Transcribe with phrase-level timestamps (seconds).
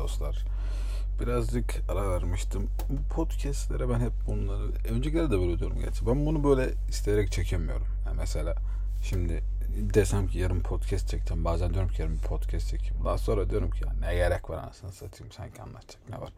[0.00, 0.44] dostlar.
[1.20, 2.70] Birazcık ara vermiştim.
[2.88, 4.72] Bu podcastlere ben hep bunları...
[4.94, 6.06] Öncekileri de böyle diyorum gerçi.
[6.06, 7.86] Ben bunu böyle isteyerek çekemiyorum.
[8.06, 8.54] Yani mesela
[9.02, 9.42] şimdi
[9.94, 11.44] desem ki yarın podcast çekeceğim.
[11.44, 13.04] Bazen diyorum ki yarın bir podcast çekeyim.
[13.04, 16.32] Daha sonra diyorum ki ya ne gerek var anasını satayım sanki anlatacak ne var.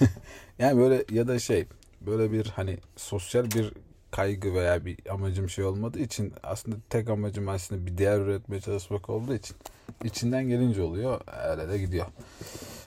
[0.58, 1.66] yani böyle ya da şey
[2.00, 3.72] böyle bir hani sosyal bir
[4.10, 9.10] kaygı veya bir amacım şey olmadığı için aslında tek amacım aslında bir değer üretmeye çalışmak
[9.10, 9.56] olduğu için
[10.04, 12.06] içinden gelince oluyor öyle de gidiyor.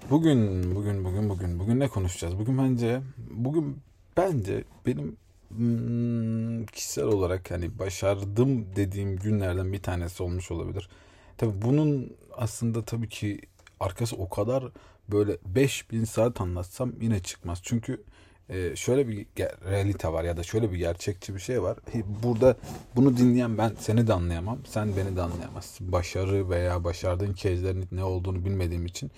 [0.10, 2.40] Bugün bugün bugün bugün bugün ne konuşacağız?
[2.40, 3.78] Bugün bence bugün
[4.18, 5.18] bence benim
[5.50, 10.90] hmm, kişisel olarak hani başardım dediğim günlerden bir tanesi olmuş olabilir.
[11.38, 13.42] Tabi bunun aslında tabii ki
[13.80, 14.64] arkası o kadar
[15.10, 17.60] böyle 5000 saat anlatsam yine çıkmaz.
[17.64, 18.04] Çünkü
[18.50, 19.28] e, şöyle bir
[19.66, 21.78] realite var ya da şöyle bir gerçekçi bir şey var.
[22.24, 22.58] Burada
[22.96, 24.60] bunu dinleyen ben seni de anlayamam.
[24.66, 25.92] Sen beni de anlayamazsın.
[25.92, 29.12] Başarı veya başardığın kezlerin ne olduğunu bilmediğim için.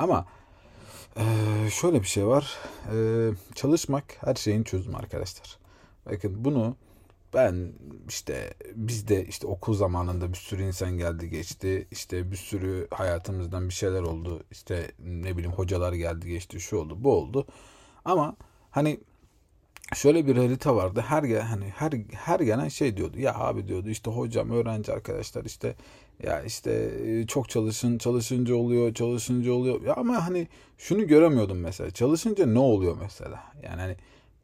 [0.00, 0.26] Ama
[1.16, 1.24] e,
[1.70, 2.58] şöyle bir şey var.
[2.94, 2.96] E,
[3.54, 5.58] çalışmak her şeyin çözümü arkadaşlar.
[6.06, 6.76] Bakın bunu
[7.34, 7.72] ben
[8.08, 11.88] işte bizde işte okul zamanında bir sürü insan geldi geçti.
[11.90, 14.42] İşte bir sürü hayatımızdan bir şeyler oldu.
[14.50, 17.46] İşte ne bileyim hocalar geldi geçti şu oldu bu oldu.
[18.04, 18.36] Ama
[18.70, 19.00] hani
[19.94, 21.00] şöyle bir realite vardı.
[21.00, 23.18] Her hani her her gelen şey diyordu.
[23.18, 25.76] Ya abi diyordu işte hocam öğrenci arkadaşlar işte
[26.26, 29.82] ya işte e, çok çalışın çalışınca oluyor çalışınca oluyor.
[29.82, 31.90] Ya ama hani şunu göremiyordum mesela.
[31.90, 33.42] Çalışınca ne oluyor mesela?
[33.62, 33.96] Yani hani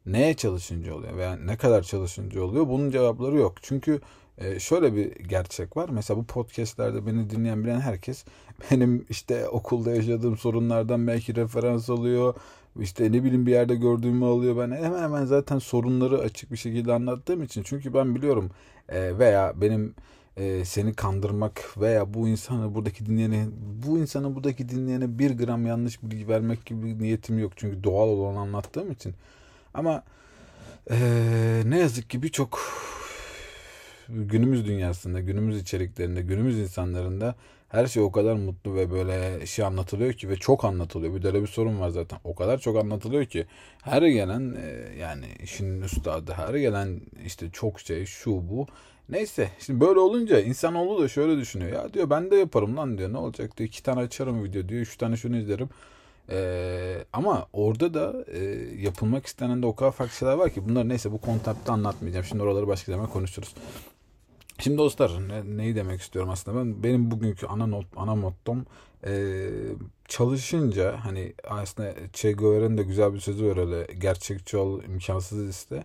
[0.05, 2.67] neye çalışınca oluyor veya ne kadar çalışınca oluyor?
[2.67, 3.55] Bunun cevapları yok.
[3.61, 4.01] Çünkü
[4.37, 5.89] e, şöyle bir gerçek var.
[5.89, 8.25] Mesela bu podcastlerde beni dinleyen bilen herkes
[8.71, 12.35] benim işte okulda yaşadığım sorunlardan belki referans alıyor
[12.79, 14.57] işte ne bileyim bir yerde gördüğümü alıyor.
[14.57, 17.63] Ben hemen hemen zaten sorunları açık bir şekilde anlattığım için.
[17.63, 18.51] Çünkü ben biliyorum
[18.89, 19.95] e, veya benim
[20.37, 23.47] e, seni kandırmak veya bu insanı buradaki dinleyene
[23.85, 27.53] bu insanı buradaki dinleyene bir gram yanlış bilgi vermek gibi bir niyetim yok.
[27.55, 29.15] Çünkü doğal olanı anlattığım için.
[29.73, 30.03] Ama
[30.91, 30.97] e,
[31.65, 32.59] ne yazık ki birçok
[34.09, 37.35] günümüz dünyasında, günümüz içeriklerinde, günümüz insanlarında
[37.69, 41.15] her şey o kadar mutlu ve böyle şey anlatılıyor ki ve çok anlatılıyor.
[41.15, 42.19] Bir de öyle bir sorun var zaten.
[42.23, 43.45] O kadar çok anlatılıyor ki
[43.81, 48.67] her gelen e, yani işin üstadı her gelen işte çok şey şu bu.
[49.09, 51.71] Neyse şimdi böyle olunca insanoğlu da şöyle düşünüyor.
[51.71, 53.13] Ya diyor ben de yaparım lan diyor.
[53.13, 53.67] Ne olacak diyor.
[53.67, 54.81] iki tane açarım video diyor.
[54.81, 55.69] Üç tane şunu izlerim.
[56.29, 58.39] Ee, ama orada da e,
[58.81, 62.25] yapılmak istenen de o kadar farklı şeyler var ki bunlar neyse bu kontakta anlatmayacağım.
[62.25, 63.53] Şimdi oraları başka zaman konuşuruz.
[64.59, 68.65] Şimdi dostlar ne, neyi demek istiyorum aslında ben benim bugünkü ana not ana mottom
[69.05, 69.47] e,
[70.07, 75.83] çalışınca hani aslında Che Guevara'nın da güzel bir sözü var öyle gerçekçi ol imkansız iste.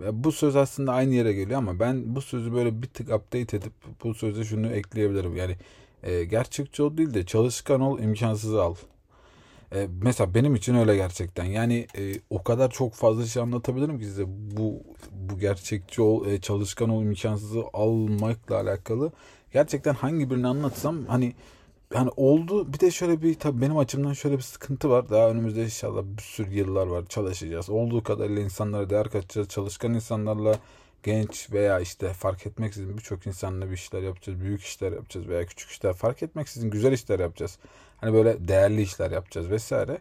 [0.00, 3.72] Bu söz aslında aynı yere geliyor ama ben bu sözü böyle bir tık update edip
[4.04, 5.36] bu söze şunu ekleyebilirim.
[5.36, 5.56] Yani
[6.02, 8.74] e, gerçekçi ol değil de çalışkan ol imkansızı al.
[9.74, 11.44] E, mesela benim için öyle gerçekten.
[11.44, 14.82] Yani e, o kadar çok fazla şey anlatabilirim ki size bu
[15.12, 19.12] bu gerçekçi ol, e, çalışkan ol imkansızı almakla alakalı.
[19.52, 21.32] Gerçekten hangi birini anlatsam hani
[21.92, 22.72] hani oldu.
[22.72, 25.08] Bir de şöyle bir tabii benim açımdan şöyle bir sıkıntı var.
[25.10, 27.70] Daha önümüzde inşallah bir sürü yıllar var çalışacağız.
[27.70, 29.48] Olduğu kadarıyla insanlara değer katacağız.
[29.48, 30.58] Çalışkan insanlarla
[31.02, 34.40] genç veya işte fark etmeksizin birçok insanla bir işler yapacağız.
[34.40, 37.58] Büyük işler yapacağız veya küçük işler fark etmeksizin güzel işler yapacağız.
[37.96, 39.98] Hani böyle değerli işler yapacağız vesaire.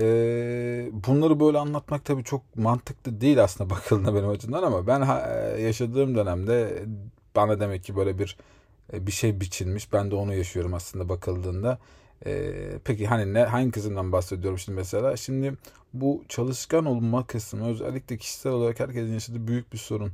[0.00, 5.00] Ee, bunları böyle anlatmak tabii çok mantıklı değil aslında bakıldığında benim açımdan ama ben
[5.58, 6.84] yaşadığım dönemde
[7.36, 8.36] bana demek ki böyle bir
[8.92, 9.92] bir şey biçilmiş.
[9.92, 11.78] Ben de onu yaşıyorum aslında bakıldığında.
[12.26, 12.52] Ee,
[12.84, 15.16] peki hani ne hangi kısımdan bahsediyorum şimdi mesela?
[15.16, 15.54] Şimdi
[15.94, 20.12] bu çalışkan olma kısmı özellikle kişisel olarak herkesin yaşadığı büyük bir sorun.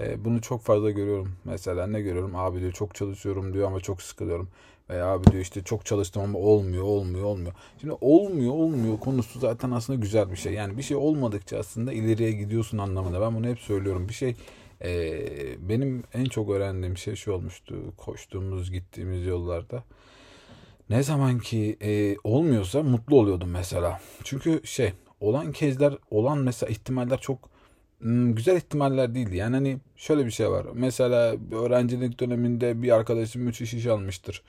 [0.00, 1.32] Ee, bunu çok fazla görüyorum.
[1.44, 2.36] Mesela ne görüyorum?
[2.36, 4.48] Abi diyor çok çalışıyorum diyor ama çok sıkılıyorum.
[4.90, 7.52] Veya abi diyor işte çok çalıştım ama olmuyor, olmuyor, olmuyor.
[7.80, 10.52] Şimdi olmuyor, olmuyor konusu zaten aslında güzel bir şey.
[10.52, 13.20] Yani bir şey olmadıkça aslında ileriye gidiyorsun anlamında.
[13.20, 14.08] Ben bunu hep söylüyorum.
[14.08, 14.36] Bir şey
[14.84, 17.76] e, benim en çok öğrendiğim şey şu olmuştu.
[17.96, 19.84] Koştuğumuz, gittiğimiz yollarda.
[20.90, 24.00] Ne zaman ki e, olmuyorsa mutlu oluyordum mesela.
[24.24, 27.50] Çünkü şey olan kezler, olan mesela ihtimaller çok
[27.98, 29.36] Hmm, güzel ihtimaller değildi.
[29.36, 30.66] Yani hani şöyle bir şey var.
[30.74, 34.42] Mesela öğrencilik döneminde bir arkadaşım müthiş iş almıştır.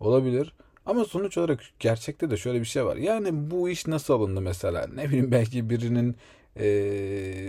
[0.00, 0.54] Olabilir.
[0.86, 2.96] Ama sonuç olarak gerçekte de şöyle bir şey var.
[2.96, 4.86] Yani bu iş nasıl alındı mesela?
[4.94, 6.16] Ne bileyim belki birinin
[6.60, 6.64] e,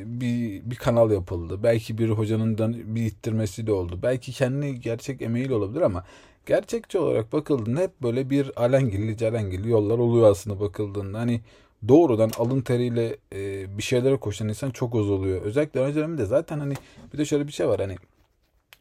[0.06, 1.64] bir, bir kanal yapıldı.
[1.64, 2.58] Belki bir hocanın
[2.96, 4.00] bir ittirmesi de oldu.
[4.04, 6.04] Belki kendi gerçek emeğiyle olabilir ama
[6.46, 11.20] gerçekçi olarak bakıldığında hep böyle bir alengilli celengilli yollar oluyor aslında bakıldığında.
[11.20, 11.42] Hani
[11.88, 15.42] doğrudan alın teriyle e, bir şeylere koşan insan çok az oluyor.
[15.42, 16.74] Özellikle öğrenci döneminde zaten hani
[17.14, 17.96] bir de şöyle bir şey var hani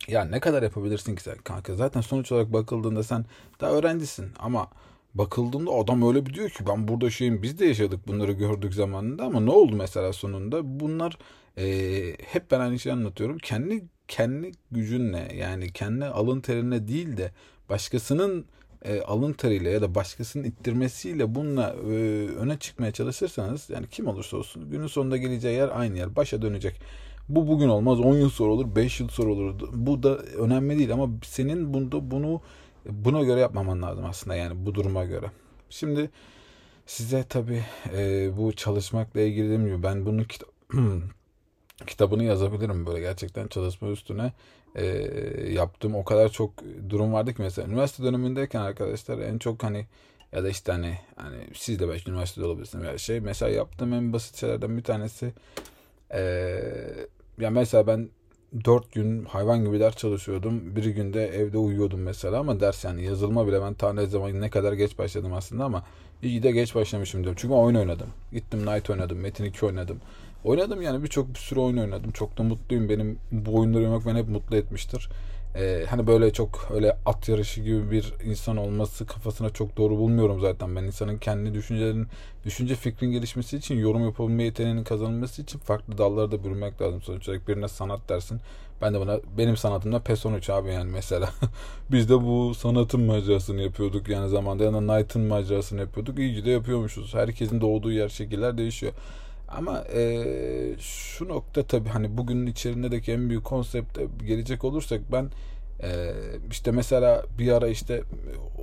[0.09, 3.25] ya ne kadar yapabilirsin ki sen kanka zaten sonuç olarak bakıldığında sen
[3.61, 4.69] daha öğrencisin ama
[5.15, 9.25] bakıldığında adam öyle bir diyor ki ben burada şeyim biz de yaşadık bunları gördük zamanında
[9.25, 11.19] ama ne oldu mesela sonunda bunlar
[11.59, 11.67] e,
[12.27, 17.33] hep ben aynı şeyi anlatıyorum kendi kendi gücünle yani kendi alın terine değil de
[17.69, 18.47] başkasının
[18.85, 21.95] e, alın teriyle ya da başkasının ittirmesiyle bununla e,
[22.29, 26.81] öne çıkmaya çalışırsanız yani kim olursa olsun günün sonunda geleceği yer aynı yer başa dönecek.
[27.29, 29.55] Bu bugün olmaz 10 yıl sonra olur 5 yıl sonra olur.
[29.73, 32.41] Bu da önemli değil ama senin bunda bunu
[32.87, 35.31] buna göre yapmaman lazım aslında yani bu duruma göre.
[35.71, 36.11] Şimdi
[36.87, 37.65] size tabi
[37.97, 40.47] e, bu çalışmakla ilgili gibi ben bunu kita
[41.87, 44.33] kitabını yazabilirim böyle gerçekten çalışma üstüne
[44.75, 44.87] e,
[45.51, 46.53] yaptığım o kadar çok
[46.89, 49.87] durum vardı ki mesela üniversite dönemindeyken arkadaşlar en çok hani
[50.33, 54.13] ya da işte hani hani siz de belki üniversitede olabilirsiniz ya şey mesela yaptığım en
[54.13, 55.33] basit şeylerden bir tanesi
[56.15, 56.21] e,
[57.39, 58.09] ya mesela ben
[58.65, 60.77] dört gün hayvan gibi ders çalışıyordum.
[60.77, 64.51] Bir günde evde uyuyordum mesela ama ders yani yazılma bile ben ta ne zaman ne
[64.51, 65.83] kadar geç başladım aslında ama
[66.23, 67.39] iyi de geç başlamışım diyorum.
[67.41, 68.09] Çünkü oyun oynadım.
[68.33, 69.19] Gittim Night oynadım.
[69.19, 70.01] Metin 2 oynadım.
[70.45, 72.11] Oynadım yani birçok bir sürü oyun oynadım.
[72.11, 72.89] Çok da mutluyum.
[72.89, 75.09] Benim bu oyunları oynamak beni hep mutlu etmiştir.
[75.57, 80.41] Ee, hani böyle çok öyle at yarışı gibi bir insan olması kafasına çok doğru bulmuyorum
[80.41, 80.77] zaten.
[80.77, 82.07] Ben insanın kendi düşüncelerin,
[82.45, 87.03] düşünce fikrin gelişmesi için, yorum yapabilme yeteneğinin kazanılması için farklı dallara da bürünmek lazım.
[87.03, 88.41] Sonuç olarak birine sanat dersin.
[88.83, 91.31] Ben de buna benim sanatımda PES 13 abi yani mesela.
[91.93, 96.19] Biz de bu sanatın macerasını yapıyorduk yani zamanda ya da Knight'ın macerasını yapıyorduk.
[96.19, 97.15] İyice de yapıyormuşuz.
[97.15, 98.93] Herkesin doğduğu yer şekiller değişiyor.
[99.49, 100.25] Ama e,
[100.79, 105.31] şu nokta tabii hani bugünün içerisindeki en büyük konsepte gelecek olursak ben
[105.83, 106.13] e,
[106.51, 108.03] işte mesela bir ara işte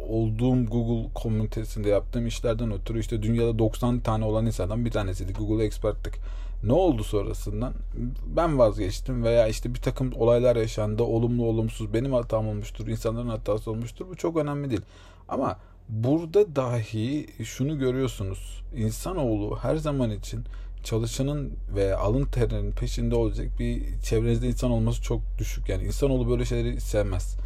[0.09, 5.37] olduğum Google komünitesinde yaptığım işlerden ötürü işte dünyada 90 tane olan insandan bir tanesiydik.
[5.37, 6.13] Google Expert'tık.
[6.63, 7.73] Ne oldu sonrasından?
[8.25, 11.03] Ben vazgeçtim veya işte bir takım olaylar yaşandı.
[11.03, 12.87] Olumlu olumsuz benim hatam olmuştur.
[12.87, 14.05] insanların hatası olmuştur.
[14.09, 14.81] Bu çok önemli değil.
[15.29, 15.57] Ama
[15.89, 18.63] burada dahi şunu görüyorsunuz.
[18.75, 20.43] İnsanoğlu her zaman için
[20.83, 25.69] çalışanın ve alın terinin peşinde olacak bir çevrenizde insan olması çok düşük.
[25.69, 27.37] Yani insanoğlu böyle şeyleri sevmez.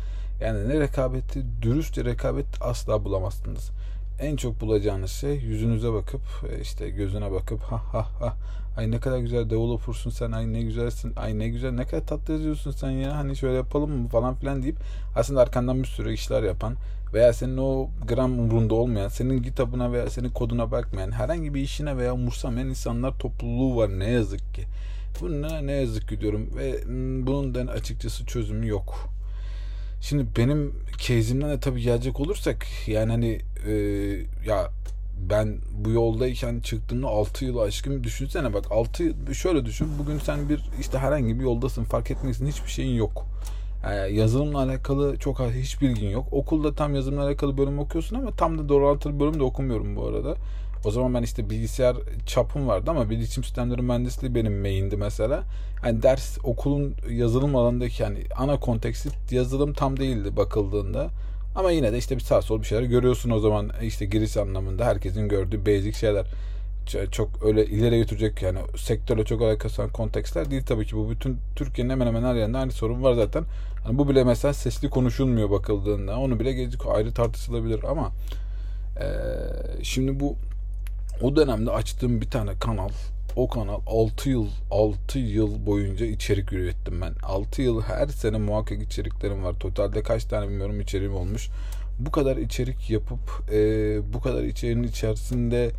[0.41, 3.71] Yani ne rekabeti, dürüst rekabet asla bulamazsınız.
[4.19, 8.35] En çok bulacağınız şey yüzünüze bakıp e, işte gözüne bakıp ha ha ha
[8.77, 12.33] ay ne kadar güzel developer'sun sen ay ne güzelsin ay ne güzel ne kadar tatlı
[12.33, 14.75] yazıyorsun sen ya hani şöyle yapalım mı falan filan deyip
[15.15, 16.75] aslında arkandan bir sürü işler yapan
[17.15, 21.97] veya senin o gram umrunda olmayan, senin kitabına veya senin koduna bakmayan, herhangi bir işine
[21.97, 24.63] veya umursamayan insanlar topluluğu var ne yazık ki.
[25.21, 26.83] Bununla ne yazık ki diyorum ve
[27.27, 29.09] bunun da açıkçası çözümü yok.
[30.01, 33.73] Şimdi benim case'imden de tabii gelecek olursak yani hani e,
[34.45, 34.69] ya
[35.29, 40.61] ben bu yoldayken çıktığımda 6 yıl aşkın düşünsene bak 6 şöyle düşün bugün sen bir
[40.79, 43.25] işte herhangi bir yoldasın fark etmeksin hiçbir şeyin yok
[43.85, 46.27] yani yazılımla alakalı çok hiç bilgin yok.
[46.31, 50.35] Okulda tam yazılımla alakalı bölüm okuyorsun ama tam da doğrultulı bölüm de okumuyorum bu arada.
[50.85, 51.95] O zaman ben işte bilgisayar
[52.25, 55.43] çapım vardı ama bilişim sistemleri mühendisliği benim main'di mesela.
[55.81, 61.09] Hani ders okulun yazılım alanındaki yani ana konteksti yazılım tam değildi bakıldığında.
[61.55, 64.85] Ama yine de işte bir sağ sol bir şeyler görüyorsun o zaman işte giriş anlamında
[64.85, 66.25] herkesin gördüğü basic şeyler
[67.11, 71.37] çok öyle ileri götürecek yani sektörle çok alakası olan kontekstler değil tabii ki bu bütün
[71.55, 73.43] Türkiye'nin hemen hemen her yerinde aynı sorun var zaten.
[73.85, 78.11] Hani bu bile mesela sesli konuşulmuyor bakıldığında onu bile ayrı tartışılabilir ama
[78.99, 79.05] e,
[79.83, 80.35] şimdi bu
[81.21, 82.89] o dönemde açtığım bir tane kanal
[83.35, 87.13] o kanal 6 yıl 6 yıl boyunca içerik ürettim ben.
[87.23, 89.59] 6 yıl her sene muhakkak içeriklerim var.
[89.59, 91.49] Totalde kaç tane bilmiyorum içeriğim olmuş.
[91.99, 93.57] Bu kadar içerik yapıp e,
[94.13, 95.71] bu kadar içeriğin içerisinde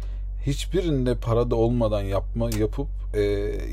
[0.46, 3.20] hiçbirinde para da olmadan yapma yapıp e,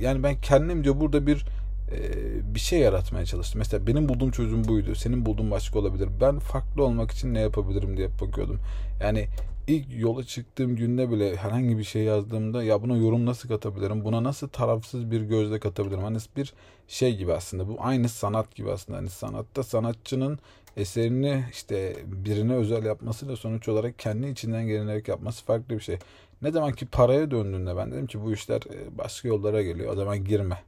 [0.02, 1.46] yani ben kendimce burada bir
[1.94, 3.60] e, bir şey yaratmaya çalıştım.
[3.60, 4.96] Mesela benim bulduğum çözüm buydu.
[4.96, 6.10] Senin bulduğun başka olabilir.
[6.22, 8.60] Ben farklı olmak için ne yapabilirim diye bakıyordum.
[9.02, 9.28] Yani
[9.68, 14.06] ilk yola çıktığım günde bile herhangi bir şey yazdığımda ya buna yorum nasıl katabilirim?
[14.06, 16.04] Buna nasıl tarafsız bir gözle katabilirim?
[16.04, 16.54] Hani bir
[16.88, 17.68] şey gibi aslında.
[17.68, 18.98] Bu aynı sanat gibi aslında.
[18.98, 20.40] Hani sanatta sanatçının
[20.78, 25.98] eserini işte birine özel yapmasıyla sonuç olarak kendi içinden gelenerek yapması farklı bir şey.
[26.42, 29.94] Ne zaman ki paraya döndüğünde ben dedim ki bu işler e, başka yollara geliyor.
[29.94, 30.64] O zaman girme.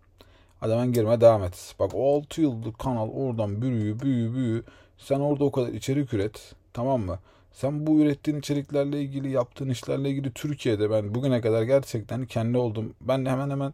[0.65, 1.75] O zaman girme devam et.
[1.79, 4.63] Bak o 6 yıllık kanal oradan büyüyor büyüyor büyüyor.
[4.97, 6.53] Sen orada o kadar içerik üret.
[6.73, 7.19] Tamam mı?
[7.51, 12.93] Sen bu ürettiğin içeriklerle ilgili yaptığın işlerle ilgili Türkiye'de ben bugüne kadar gerçekten kendi oldum.
[13.01, 13.73] Ben hemen hemen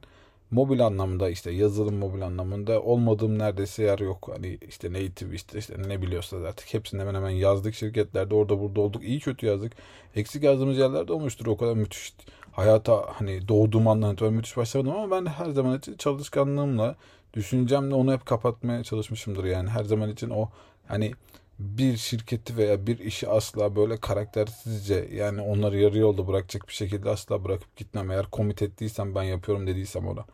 [0.51, 4.29] mobil anlamda işte yazılım mobil anlamında olmadığım neredeyse yer yok.
[4.36, 8.81] Hani işte native işte, işte ne biliyorsa artık hepsini hemen hemen yazdık şirketlerde orada burada
[8.81, 9.03] olduk.
[9.03, 9.74] iyi kötü yazdık.
[10.15, 11.45] Eksik yazdığımız yerlerde olmuştur.
[11.48, 12.13] O kadar müthiş
[12.51, 16.96] hayata hani doğduğum andan itibaren müthiş başlamadım ama ben her zaman için çalışkanlığımla
[17.34, 20.50] düşüncemle onu hep kapatmaya çalışmışımdır yani her zaman için o
[20.88, 21.12] hani
[21.60, 27.10] bir şirketi veya bir işi asla böyle karaktersizce yani onları yarı yolda bırakacak bir şekilde
[27.10, 28.12] asla bırakıp gitmem.
[28.12, 30.25] Eğer komit ettiysem ben yapıyorum dediysem ona.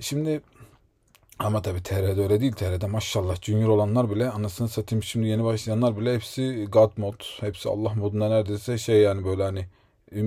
[0.00, 0.40] Şimdi
[1.38, 2.52] ama tabii TR'de öyle değil.
[2.52, 7.20] TR'de maşallah junior olanlar bile anasını satayım şimdi yeni başlayanlar bile hepsi God mod.
[7.40, 9.66] Hepsi Allah modunda neredeyse şey yani böyle hani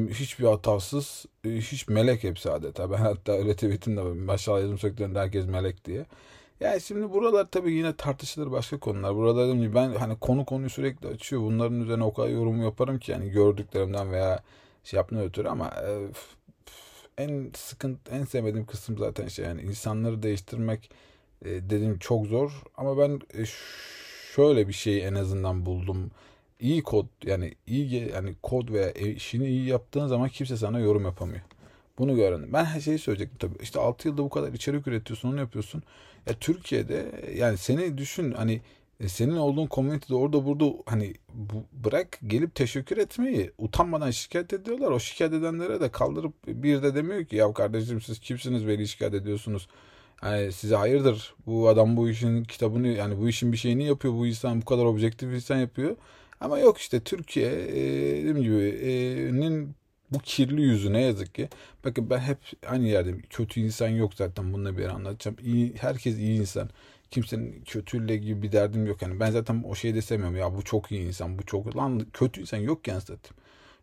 [0.10, 2.92] hiçbir hatasız hiç melek hepsi adeta.
[2.92, 6.06] Ben hatta öyle tweetim de maşallah yazım söktüğümde herkes melek diye.
[6.60, 9.16] Yani şimdi buralar tabii yine tartışılır başka konular.
[9.16, 11.42] Burada dedim ki ben hani konu konuyu sürekli açıyor.
[11.42, 14.44] Bunların üzerine o kadar yorum yaparım ki yani gördüklerimden veya
[14.84, 16.08] şey yaptığımdan ötürü ama e,
[17.18, 20.92] en sıkıntı en sevmediğim kısım zaten şey yani insanları değiştirmek
[21.46, 23.46] e, dediğim çok zor ama ben e,
[24.36, 26.12] şöyle bir şey en azından buldum.
[26.64, 31.42] İyi kod yani iyi yani kod veya işini iyi yaptığın zaman kimse sana yorum yapamıyor.
[31.98, 32.50] Bunu gördüm.
[32.54, 33.64] Ben her şeyi söyleyecektim tabii.
[33.64, 35.84] İşte 6 yılda bu kadar içerik üretiyorsun, onu yapıyorsun.
[36.28, 38.62] Ya Türkiye'de yani seni düşün hani
[39.00, 44.92] e, senin olduğun community'de orada burada hani bu, bırak gelip teşekkür etmeyi utanmadan şikayet ediyorlar.
[44.92, 49.14] O şikayet edenlere de kaldırıp bir de demiyor ki ya kardeşim siz kimsiniz beni şikayet
[49.14, 49.68] ediyorsunuz.
[50.24, 54.28] Yani size hayırdır bu adam bu işin kitabını yani bu işin bir şeyini yapıyor bu
[54.28, 55.96] insan bu kadar objektif insan yapıyor.
[56.44, 57.76] Ama yok işte Türkiye e,
[58.18, 59.76] dediğim gibi'nin
[60.12, 61.50] bu kirli yüzü ne yazık ki.
[61.86, 63.24] Bakın ben hep aynı yerdeyim.
[63.30, 65.38] Kötü insan yok zaten bununla bir anlatacağım.
[65.44, 66.70] İyi, herkes iyi insan.
[67.12, 69.02] Kimsenin kötüyle gibi bir derdim yok.
[69.02, 70.38] Yani ben zaten o şeyi de sevmiyorum.
[70.38, 71.78] Ya bu çok iyi insan, bu çok...
[71.78, 73.38] Lan kötü insan yok yani zaten.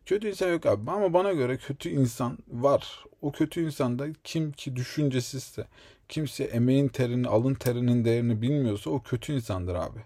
[0.06, 0.90] Kötü insan yok abi.
[0.90, 3.04] Ama bana göre kötü insan var.
[3.22, 5.66] O kötü insanda kim ki düşüncesizse,
[6.08, 9.98] kimse emeğin terini, alın terinin değerini bilmiyorsa o kötü insandır abi.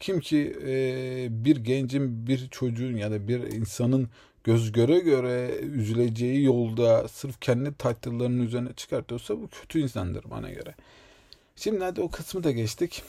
[0.00, 4.08] Kim ki e, bir gencin, bir çocuğun ya da bir insanın
[4.44, 10.74] göz göre göre üzüleceği yolda sırf kendi title'larının üzerine çıkartıyorsa bu kötü insandır bana göre.
[11.56, 13.02] Şimdi hadi o kısmı da geçtik.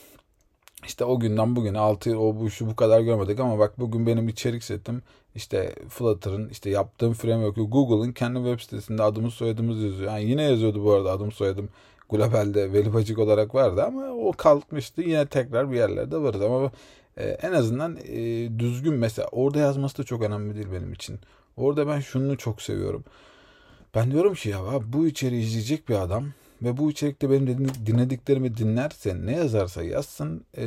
[0.85, 4.07] İşte o günden bugüne 6 yıl o bu işi bu kadar görmedik ama bak bugün
[4.07, 5.01] benim içerik setim
[5.35, 10.11] işte Flutter'ın işte yaptığım framework'ü Google'ın kendi web sitesinde adımız soyadımız yazıyor.
[10.11, 11.69] Yani yine yazıyordu bu arada adım soyadım
[12.09, 15.01] globalde Veli Bacık olarak vardı ama o kalkmıştı.
[15.01, 16.71] Yine tekrar bir yerlerde varız ama
[17.17, 18.19] e, en azından e,
[18.59, 21.19] düzgün mesela orada yazması da çok önemli değil benim için.
[21.57, 23.03] Orada ben şunu çok seviyorum.
[23.95, 26.25] Ben diyorum ki ya bu içeriği izleyecek bir adam
[26.61, 30.63] ve bu içerikte benim dinlediklerimi dinlerse ne yazarsa yazsın e,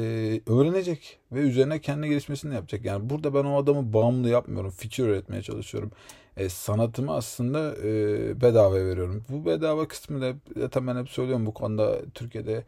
[0.47, 2.85] öğrenecek ve üzerine kendi gelişmesini yapacak.
[2.85, 4.71] Yani burada ben o adamı bağımlı yapmıyorum.
[4.71, 5.90] Fikir öğretmeye çalışıyorum.
[6.37, 9.25] E, sanatımı aslında e, bedava veriyorum.
[9.28, 12.64] Bu bedava kısmı da zaten ben hep söylüyorum bu konuda Türkiye'de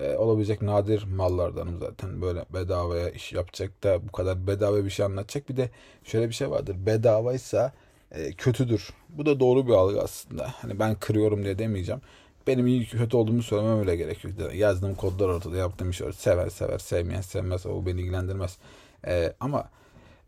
[0.00, 2.22] e, olabilecek nadir mallardanım zaten.
[2.22, 5.48] Böyle bedavaya iş yapacak da bu kadar bedava bir şey anlatacak.
[5.48, 5.70] Bir de
[6.04, 6.76] şöyle bir şey vardır.
[6.86, 7.72] Bedavaysa
[8.12, 8.90] e, kötüdür.
[9.08, 10.54] Bu da doğru bir algı aslında.
[10.62, 12.00] Hani ben kırıyorum diye demeyeceğim.
[12.48, 14.52] Benim iyi kötü olduğumu söylemem öyle gerekiyor.
[14.52, 16.12] Yazdığım kodlar ortada yaptığım iş ortada.
[16.12, 18.58] Sever sever sevmeyen sevmez o beni ilgilendirmez.
[19.06, 19.70] E, ama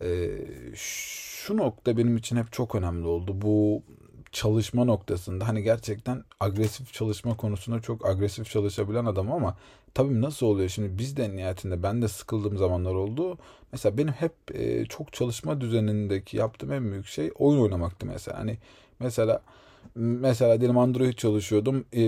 [0.03, 0.29] e,
[0.75, 3.43] şu nokta benim için hep çok önemli oldu.
[3.43, 3.83] Bu
[4.33, 9.57] çalışma noktasında hani gerçekten agresif çalışma konusunda çok agresif çalışabilen adam ama
[9.95, 13.39] tabii nasıl oluyor şimdi biz de nihayetinde ben de sıkıldığım zamanlar oldu.
[13.73, 18.39] Mesela benim hep e, çok çalışma düzenindeki yaptığım en büyük şey oyun oynamaktı mesela.
[18.39, 18.59] Hani
[18.99, 19.43] mesela
[19.95, 21.85] mesela diyelim Android çalışıyordum.
[21.93, 22.01] E,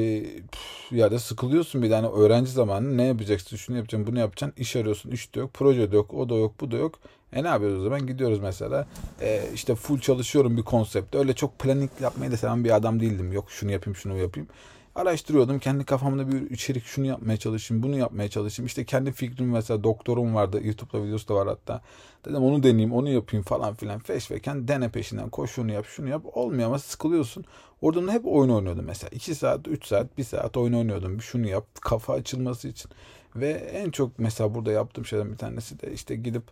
[0.91, 3.57] yerde sıkılıyorsun bir tane öğrenci zamanı ne yapacaksın?
[3.57, 4.63] Şunu yapacaksın, bunu yapacaksın.
[4.63, 6.99] İş arıyorsun, iş de yok, proje de yok, o da yok, bu da yok.
[7.33, 8.07] E ne yapıyoruz o zaman?
[8.07, 8.87] Gidiyoruz mesela.
[9.21, 11.19] E, işte full çalışıyorum bir konsepte.
[11.19, 13.33] Öyle çok planning yapmayı da seven bir adam değildim.
[13.33, 14.49] Yok şunu yapayım, şunu yapayım.
[14.95, 15.59] Araştırıyordum.
[15.59, 18.67] Kendi kafamda bir içerik şunu yapmaya çalışayım, bunu yapmaya çalışayım.
[18.67, 20.61] İşte kendi fikrim mesela doktorum vardı.
[20.65, 21.81] YouTube'da videosu da var hatta.
[22.25, 23.99] Dedim onu deneyeyim, onu yapayım falan filan.
[23.99, 25.31] Feş ve kendi dene peşinden.
[25.31, 26.23] Koş şunu yap, şunu yap.
[26.33, 27.45] Olmuyor ama sıkılıyorsun.
[27.81, 29.11] Oradan hep oyun oynuyordum mesela.
[29.11, 31.23] 2 saat, 3 saat, 1 saat oyun oynuyordum.
[31.23, 32.91] Şunu yap, kafa açılması için.
[33.37, 36.43] Ve en çok mesela burada yaptığım şeyden bir tanesi de işte gidip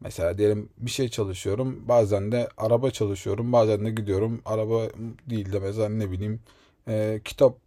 [0.00, 1.88] Mesela diyelim bir şey çalışıyorum.
[1.88, 3.52] Bazen de araba çalışıyorum.
[3.52, 4.42] Bazen de gidiyorum.
[4.44, 4.88] Araba
[5.30, 6.40] değil de mesela ne bileyim
[6.88, 7.63] e, kitap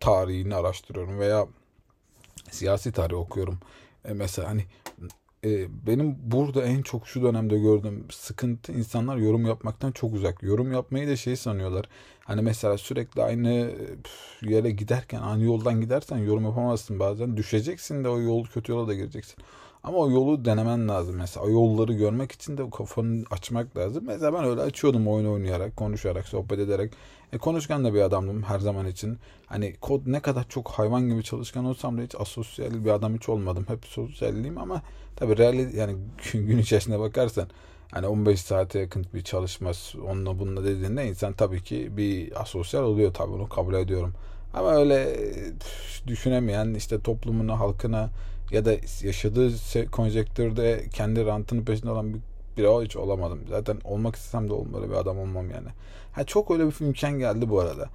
[0.00, 1.46] tarihini araştırıyorum veya
[2.50, 3.58] siyasi tarih okuyorum.
[4.04, 4.64] E, mesela hani
[5.44, 10.42] e, benim burada en çok şu dönemde gördüğüm sıkıntı insanlar yorum yapmaktan çok uzak.
[10.42, 11.88] Yorum yapmayı da şey sanıyorlar.
[12.24, 13.70] Hani mesela sürekli aynı
[14.42, 17.36] yere giderken aynı yoldan gidersen yorum yapamazsın bazen.
[17.36, 19.36] Düşeceksin de o yol kötü yola da gireceksin.
[19.84, 21.46] Ama o yolu denemen lazım mesela.
[21.46, 24.04] O yolları görmek için de kafanı açmak lazım.
[24.06, 26.92] Mesela ben öyle açıyordum oyun oynayarak, konuşarak, sohbet ederek.
[27.32, 29.18] E, konuşkan da bir adamdım her zaman için.
[29.46, 33.28] Hani kod ne kadar çok hayvan gibi çalışkan olsam da hiç asosyal bir adam hiç
[33.28, 33.64] olmadım.
[33.68, 34.82] Hep sosyalliyim ama
[35.16, 35.96] tabii real yani
[36.34, 37.48] gün içerisinde bakarsan
[37.90, 39.70] hani 15 saate yakın bir çalışma
[40.04, 44.14] onunla bununla dediğinde insan tabii ki bir asosyal oluyor tabii onu kabul ediyorum.
[44.54, 45.16] Ama öyle
[46.06, 48.10] düşünemeyen işte toplumuna, halkına
[48.50, 49.52] ya da yaşadığı
[49.90, 52.20] konjektürde kendi rantının peşinde olan bir
[52.58, 53.40] biri hiç olamadım.
[53.48, 55.68] Zaten olmak istesem de olmalı bir adam olmam yani.
[56.12, 57.88] Ha çok öyle bir imkan geldi bu arada.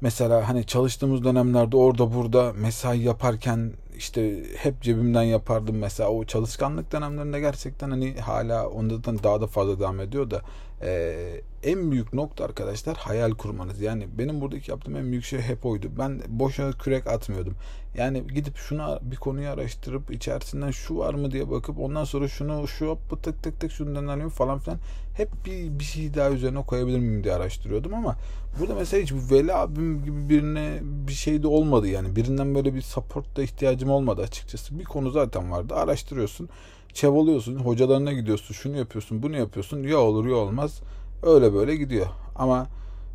[0.00, 6.92] Mesela hani çalıştığımız dönemlerde orada burada mesai yaparken işte hep cebimden yapardım mesela o çalışkanlık
[6.92, 10.42] dönemlerinde gerçekten hani hala ondan daha da fazla devam ediyor da
[10.82, 13.80] e, en büyük nokta arkadaşlar hayal kurmanız.
[13.80, 15.86] Yani benim buradaki yaptığım en büyük şey hep oydu.
[15.98, 17.54] Ben boşa kürek atmıyordum.
[17.96, 22.68] Yani gidip şuna bir konuyu araştırıp içerisinden şu var mı diye bakıp ondan sonra şunu
[22.68, 24.78] şu hop tık tık tık şundan alayım falan filan
[25.16, 28.16] hep bir, bir şey daha üzerine koyabilir miyim diye araştırıyordum ama
[28.60, 32.82] burada mesela hiç Veli abim gibi birine bir şey de olmadı yani birinden böyle bir
[32.82, 34.78] support da ihtiyacım olmadı açıkçası.
[34.78, 35.74] Bir konu zaten vardı.
[35.74, 36.48] Araştırıyorsun
[36.94, 37.56] çabalıyorsun.
[37.56, 38.54] Hocalarına gidiyorsun.
[38.54, 39.82] Şunu yapıyorsun bunu yapıyorsun.
[39.82, 40.80] Ya olur ya olmaz.
[41.22, 42.06] Öyle böyle gidiyor.
[42.36, 42.66] Ama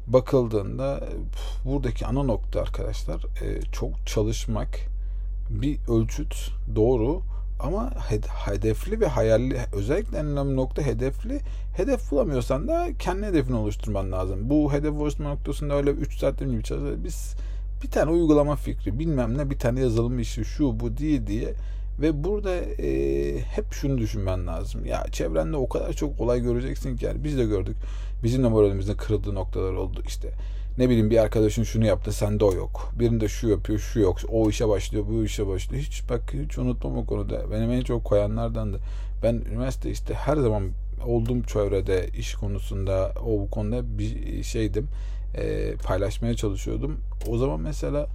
[0.08, 1.04] bakıldığında
[1.66, 4.80] buradaki ana nokta arkadaşlar e, çok çalışmak
[5.50, 6.36] bir ölçüt
[6.76, 7.22] doğru.
[7.60, 7.92] Ama
[8.46, 11.40] hedefli ve hayalli özellikle en önemli nokta hedefli.
[11.78, 14.50] Hedef bulamıyorsan da kendi hedefini oluşturman lazım.
[14.50, 17.04] Bu hedef oluşturma noktasında öyle 3 saatte gibi çalışıyoruz.
[17.04, 17.36] Biz
[17.84, 21.54] bir tane uygulama fikri bilmem ne bir tane yazılım işi şu bu diye diye
[22.02, 24.86] ve burada e, hep şunu düşünmen lazım.
[24.86, 27.76] Ya çevrende o kadar çok olay göreceksin ki yani biz de gördük.
[28.24, 30.30] Bizim de moralimizin kırıldığı noktalar oldu işte.
[30.78, 32.94] Ne bileyim bir arkadaşın şunu yaptı sende o yok.
[33.00, 34.18] Birinde şu yapıyor şu yok.
[34.30, 35.84] O işe başlıyor bu işe başlıyor.
[35.84, 37.52] Hiç bak hiç unutmam o konuda.
[37.52, 38.78] Benim en çok koyanlardan da.
[39.24, 40.64] Ben üniversite işte her zaman
[41.06, 44.88] olduğum çevrede iş konusunda o bu konuda bir şeydim.
[45.36, 46.98] E, paylaşmaya çalışıyordum.
[47.28, 48.08] O zaman mesela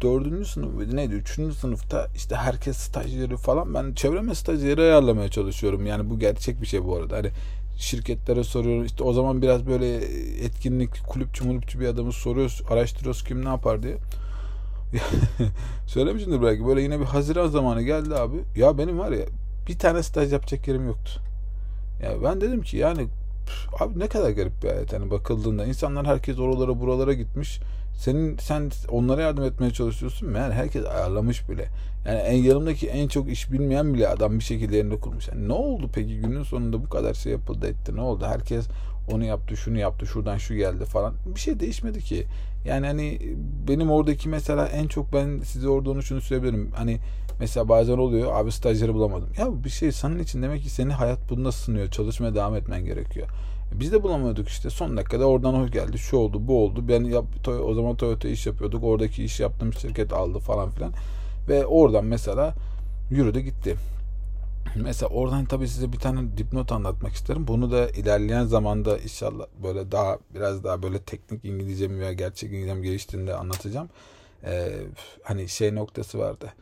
[0.00, 5.86] dördüncü sınıf neydi üçüncü sınıfta işte herkes stajyeri falan ben çevreme stajyeri ayarlamaya çalışıyorum.
[5.86, 7.16] Yani bu gerçek bir şey bu arada.
[7.16, 7.30] Hani
[7.78, 9.96] şirketlere soruyorum işte o zaman biraz böyle
[10.44, 13.96] etkinlik kulüpçü mulüpçü bir adamı soruyoruz araştırıyoruz kim ne yapar diye.
[15.86, 18.36] Söylemişimdir belki böyle yine bir Haziran zamanı geldi abi.
[18.56, 19.24] Ya benim var ya
[19.68, 21.20] bir tane staj yapacak yerim yoktu.
[22.02, 23.06] Ya ben dedim ki yani
[23.80, 27.60] abi ne kadar garip bir hayat yani bakıldığında insanlar herkes oralara buralara gitmiş
[27.96, 31.68] senin sen onlara yardım etmeye çalışıyorsun meğer herkes ayarlamış bile.
[32.06, 35.28] Yani en yanımdaki en çok iş bilmeyen bile adam bir şekilde yerine kurmuş.
[35.28, 38.26] Yani ne oldu peki günün sonunda bu kadar şey yapıldı etti ne oldu?
[38.26, 38.66] Herkes
[39.12, 41.14] onu yaptı şunu yaptı şuradan şu geldi falan.
[41.34, 42.26] Bir şey değişmedi ki.
[42.64, 43.18] Yani hani
[43.68, 46.70] benim oradaki mesela en çok ben size orada onu şunu söyleyebilirim.
[46.74, 46.98] Hani
[47.40, 49.28] mesela bazen oluyor abi stajyeri bulamadım.
[49.38, 51.90] Ya bir şey senin için demek ki senin hayat bunda sınıyor.
[51.90, 53.28] Çalışmaya devam etmen gerekiyor.
[53.72, 54.70] Biz de bulamıyorduk işte.
[54.70, 55.98] Son dakikada oradan hoş geldi.
[55.98, 56.88] Şu oldu, bu oldu.
[56.88, 57.24] Ben yap,
[57.64, 58.84] o zaman Toyota iş yapıyorduk.
[58.84, 60.92] Oradaki iş yaptığım şirket aldı falan filan.
[61.48, 62.54] Ve oradan mesela
[63.10, 63.76] yürüdü gitti.
[64.76, 67.48] Mesela oradan tabii size bir tane dipnot anlatmak isterim.
[67.48, 72.82] Bunu da ilerleyen zamanda inşallah böyle daha biraz daha böyle teknik İngilizcemi veya gerçek İngilizcem
[72.82, 73.88] geliştiğinde anlatacağım.
[74.44, 74.72] Ee,
[75.22, 76.52] hani şey noktası vardı.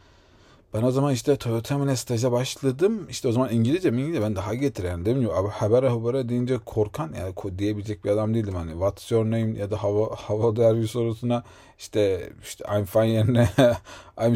[0.74, 3.06] Ben o zaman işte Toyota Mine staja başladım.
[3.11, 5.32] İşte o zaman İngilizce mi İngilizce ben daha getiren değil mi?
[5.32, 8.70] Abi haber haber deyince korkan yani diyebilecek bir adam değildim hani.
[8.70, 11.44] What's your name ya da hava hava derbi sorusuna
[11.78, 13.48] işte işte I'm fine yerine
[14.18, 14.35] I'm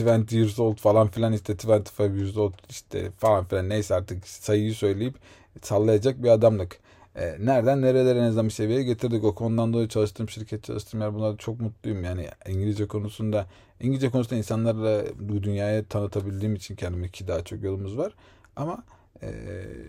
[0.00, 4.74] 20 years old falan filan işte 25 years old işte falan filan neyse artık sayıyı
[4.74, 5.14] söyleyip
[5.62, 6.78] sallayacak bir adamlık.
[7.16, 9.24] E, nereden nerelere ne zaman seviyeye getirdik.
[9.24, 12.04] O konudan dolayı çalıştığım şirket, çalıştığım yer bunlar çok mutluyum.
[12.04, 13.46] Yani İngilizce konusunda
[13.80, 18.14] İngilizce konusunda insanlarla bu dünyaya tanıtabildiğim için kendime ki daha çok yolumuz var.
[18.56, 18.84] Ama
[19.22, 19.28] e,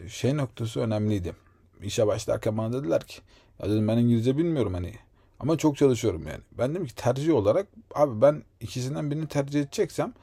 [0.10, 1.34] şey noktası önemliydi.
[1.84, 3.22] İşe başlarken bana dediler ki
[3.60, 4.94] ya dedim ben İngilizce bilmiyorum hani
[5.40, 6.42] ama çok çalışıyorum yani.
[6.58, 10.14] Ben dedim ki tercih olarak abi ben ikisinden birini tercih edeceksem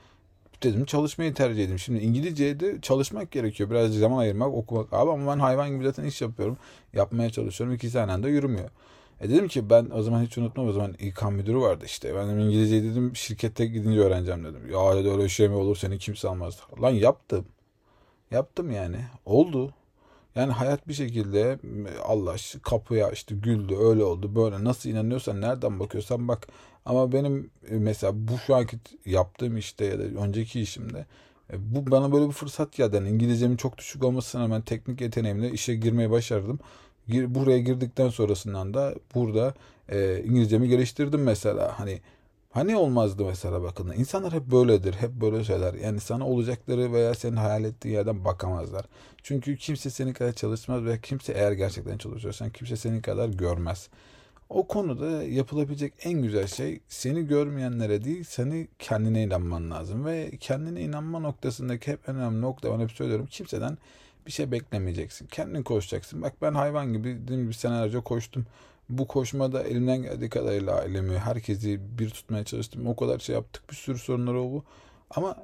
[0.63, 1.79] dedim çalışmayı tercih edeyim.
[1.79, 3.71] Şimdi İngilizce'ye de çalışmak gerekiyor.
[3.71, 6.57] Biraz zaman ayırmak, okumak abi ama ben hayvan gibi zaten iş yapıyorum.
[6.93, 7.75] Yapmaya çalışıyorum.
[7.77, 8.71] İkisi aynı anda yürümüyor.
[9.21, 12.15] E dedim ki ben o zaman hiç unutmam o zaman İK müdürü vardı işte.
[12.15, 14.71] Ben İngilizce dedim şirkette gidince öğreneceğim dedim.
[14.71, 16.61] Ya dedi öyle şey mi olur seni kimse almaz.
[16.83, 17.47] Lan yaptım.
[18.31, 18.97] Yaptım yani.
[19.27, 19.75] Oldu.
[20.35, 21.59] Yani hayat bir şekilde
[22.05, 26.49] Allah kapıya işte güldü öyle oldu böyle nasıl inanıyorsan nereden bakıyorsan bak
[26.85, 31.07] ama benim e, mesela bu şu anki yaptığım işte ya da önceki işimde
[31.53, 32.97] e, bu bana böyle bir fırsat geldi.
[32.97, 36.59] Yani İngilizcemin çok düşük olmasına rağmen teknik yeteneğimle işe girmeye başardım.
[37.09, 39.55] Buraya girdikten sonrasından da burada
[39.89, 41.81] e, İngilizcemi geliştirdim mesela.
[41.81, 42.01] Hani
[42.55, 43.93] Hani olmazdı mesela bakın.
[43.97, 44.95] İnsanlar hep böyledir.
[44.95, 45.75] Hep böyle şeyler.
[45.75, 48.85] Yani sana olacakları veya senin hayal ettiğin yerden bakamazlar.
[49.23, 53.89] Çünkü kimse senin kadar çalışmaz ve kimse eğer gerçekten çalışıyorsan kimse senin kadar görmez.
[54.49, 60.05] O konuda yapılabilecek en güzel şey seni görmeyenlere değil seni kendine inanman lazım.
[60.05, 63.79] Ve kendine inanma noktasındaki hep önemli nokta ben hep söylüyorum kimseden
[64.27, 65.27] bir şey beklemeyeceksin.
[65.27, 66.23] Kendin koşacaksın.
[66.23, 68.47] Bak ben hayvan gibi bir senelerce koştum
[68.89, 72.87] bu koşmada elimden geldiği kadarıyla ailemi, herkesi bir tutmaya çalıştım.
[72.87, 73.71] O kadar şey yaptık.
[73.71, 74.65] Bir sürü sorunlar oldu.
[75.11, 75.37] Ama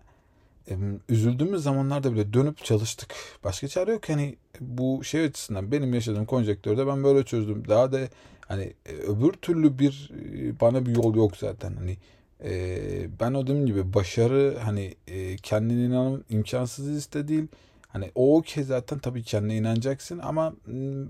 [1.08, 3.14] üzüldüğümüz zamanlarda bile dönüp çalıştık.
[3.44, 4.08] Başka çare yok.
[4.08, 7.68] Hani bu şey açısından benim yaşadığım konjektörde ben böyle çözdüm.
[7.68, 8.00] Daha da
[8.48, 11.76] hani e, öbür türlü bir e, bana bir yol yok zaten.
[11.76, 11.96] Hani
[12.44, 12.80] e,
[13.20, 17.46] ben o dediğim gibi başarı hani e, kendine inanım imkansız liste değil.
[17.88, 20.54] Hani o okey zaten tabii kendine inanacaksın ama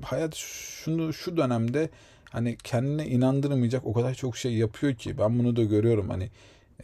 [0.03, 1.91] hayat şunu şu dönemde
[2.31, 6.31] hani kendine inandırmayacak o kadar çok şey yapıyor ki ben bunu da görüyorum hani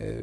[0.00, 0.20] e,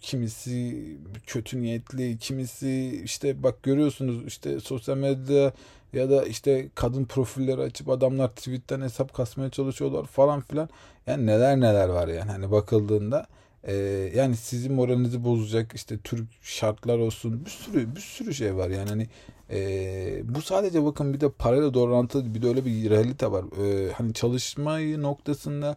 [0.00, 0.86] kimisi
[1.26, 5.52] kötü niyetli, kimisi işte bak görüyorsunuz işte sosyal medyada
[5.92, 10.68] ya da işte kadın profilleri açıp adamlar tweetten hesap kasmaya çalışıyorlar falan filan.
[11.06, 13.26] Yani neler neler var yani hani bakıldığında
[13.64, 13.74] e,
[14.14, 18.88] yani sizin moralinizi bozacak işte Türk şartlar olsun bir sürü bir sürü şey var yani
[18.88, 19.08] hani
[19.50, 23.44] e, bu sadece bakın bir de parayla doğrantılı bir de öyle bir realite var.
[23.64, 25.76] E, hani çalışmayı noktasında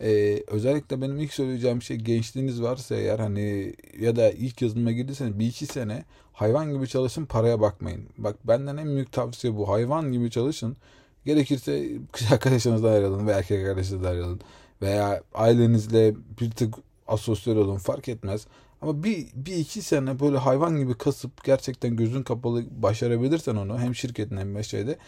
[0.00, 5.38] ee, özellikle benim ilk söyleyeceğim şey gençliğiniz varsa eğer hani ya da ilk yazılıma girdiyseniz
[5.38, 8.08] bir iki sene hayvan gibi çalışın paraya bakmayın.
[8.18, 10.76] Bak benden en büyük tavsiye bu hayvan gibi çalışın.
[11.26, 14.40] Gerekirse kız arkadaşınızla ayrılın veya erkek arkadaşınızla ayrılın.
[14.82, 16.74] Veya ailenizle bir tık
[17.06, 18.46] asosyal olun fark etmez.
[18.82, 23.94] Ama bir, bir iki sene böyle hayvan gibi kasıp gerçekten gözün kapalı başarabilirsen onu hem
[23.94, 24.98] şirketin hem şeyde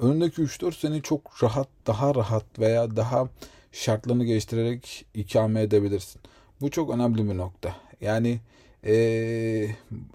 [0.00, 3.28] önündeki 3-4 sene çok rahat, daha rahat veya daha
[3.76, 6.20] şartlarını geliştirerek ikame edebilirsin.
[6.60, 7.76] Bu çok önemli bir nokta.
[8.00, 8.40] Yani
[8.86, 9.68] ee,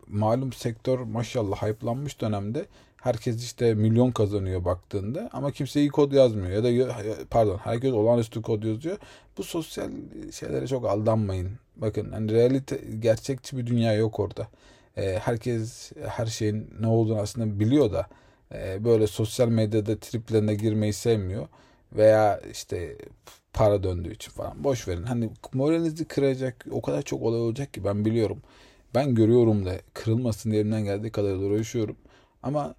[0.08, 2.66] malum sektör maşallah hype'lanmış dönemde
[2.98, 6.96] herkes işte milyon kazanıyor baktığında ama kimse iyi kod yazmıyor ya da
[7.30, 8.98] pardon herkes olağanüstü kod yazıyor.
[9.38, 9.90] Bu sosyal
[10.32, 11.52] şeylere çok aldanmayın.
[11.76, 14.48] Bakın hani realite gerçekçi bir dünya yok orada.
[14.98, 18.08] E, herkes her şeyin ne olduğunu aslında biliyor da
[18.54, 21.48] e, böyle sosyal medyada triplerine girmeyi sevmiyor
[21.94, 22.98] veya işte
[23.54, 24.64] para döndüğü için falan.
[24.64, 25.04] Boş verin.
[25.04, 28.42] Hani moralinizi kıracak o kadar çok olay olacak ki ben biliyorum.
[28.96, 31.96] Ben görüyorum da kırılmasın elimden geldiği kadar uğraşıyorum.
[32.44, 32.76] Ama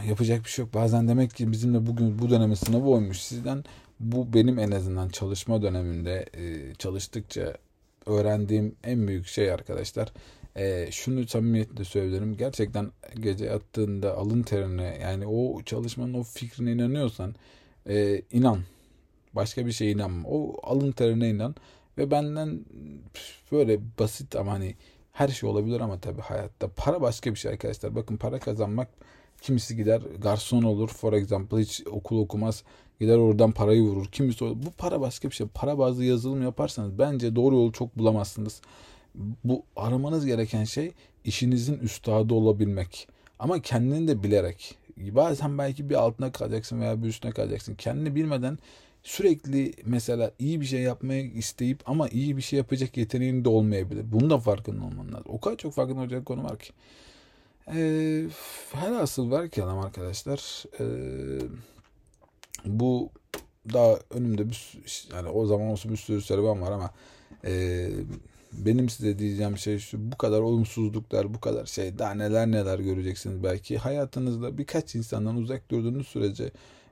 [0.08, 0.74] yapacak bir şey yok.
[0.74, 3.22] Bazen demek ki bizimle bugün bu dönemin sınavı olmuş.
[3.22, 3.64] Sizden
[4.00, 7.58] bu benim en azından çalışma döneminde e, çalıştıkça
[8.06, 10.14] öğrendiğim en büyük şey arkadaşlar.
[10.56, 12.38] E, şunu samimiyetle söylerim.
[12.38, 17.36] Gerçekten gece yattığında alın terine yani o çalışmanın o fikrine inanıyorsan
[17.90, 18.60] e, inan.
[19.34, 20.30] Başka bir şeye inanma.
[20.30, 21.56] O alın terine inan.
[21.98, 22.66] Ve benden
[23.52, 24.76] böyle basit ama hani
[25.12, 27.96] her şey olabilir ama tabii hayatta para başka bir şey arkadaşlar.
[27.96, 28.88] Bakın para kazanmak
[29.42, 32.64] kimisi gider garson olur for example hiç okul okumaz
[33.00, 34.06] gider oradan parayı vurur.
[34.06, 34.56] Kimisi olur.
[34.66, 35.48] Bu para başka bir şey.
[35.48, 38.62] Para bazı yazılım yaparsanız bence doğru yolu çok bulamazsınız.
[39.44, 40.92] Bu aramanız gereken şey
[41.24, 43.08] işinizin üstadı olabilmek.
[43.40, 44.78] Ama kendini de bilerek.
[45.00, 47.76] Bazen belki bir altına kalacaksın veya bir üstüne kalacaksın.
[47.76, 48.58] Kendini bilmeden
[49.04, 54.12] sürekli mesela iyi bir şey yapmayı isteyip ama iyi bir şey yapacak yeteneğin de olmayabilir.
[54.12, 55.26] Bunun da farkında olman lazım.
[55.30, 56.72] O kadar çok farkında olacak konu var ki.
[57.76, 58.26] Ee,
[58.74, 60.64] her asıl var ki adam arkadaşlar.
[60.80, 61.40] Ee,
[62.66, 63.10] bu
[63.74, 64.78] daha önümde bir
[65.14, 66.92] yani o zaman olsun bir sürü serüven var ama
[67.46, 67.90] e,
[68.54, 73.44] benim size diyeceğim şey şu bu kadar olumsuzluklar bu kadar şey daha neler neler göreceksiniz
[73.44, 76.52] belki hayatınızda birkaç insandan uzak durduğunuz sürece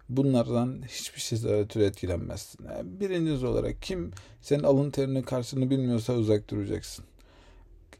[0.10, 2.66] bunlardan hiçbir şey türü etkilenmezsin.
[2.66, 7.06] Yani birincisi olarak kim senin alın terinin karşılığını bilmiyorsa uzak duracaksın.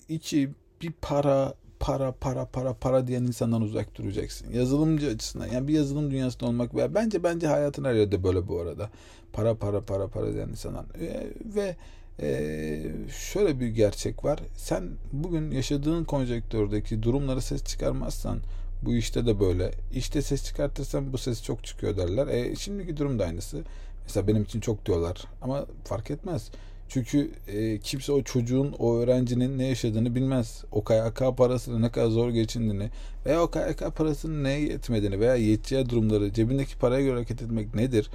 [0.10, 0.50] İki
[0.82, 4.54] bir para para para para para diyen insandan uzak duracaksın.
[4.54, 8.60] Yazılımcı açısından yani bir yazılım dünyasında olmak veya bence bence hayatın her yerde böyle bu
[8.60, 8.90] arada.
[9.34, 11.76] Para para para para diyen insanlar e, ve
[12.22, 12.84] ee,
[13.32, 14.40] şöyle bir gerçek var.
[14.56, 18.40] Sen bugün yaşadığın konjektürdeki durumlara ses çıkarmazsan
[18.82, 19.72] bu işte de böyle.
[19.94, 22.28] İşte ses çıkartırsan bu ses çok çıkıyor derler.
[22.28, 23.64] E, şimdiki durum da aynısı.
[24.04, 25.24] Mesela benim için çok diyorlar.
[25.42, 26.52] Ama fark etmez.
[26.90, 30.64] Çünkü e, kimse o çocuğun, o öğrencinin ne yaşadığını bilmez.
[30.72, 32.90] O KYK parasını ne kadar zor geçindiğini
[33.26, 38.10] veya o KYK parasının neye yetmediğini veya yeteceği durumları, cebindeki paraya göre hareket etmek nedir?